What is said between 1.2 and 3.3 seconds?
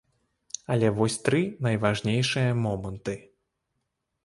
тры найважнейшыя моманты.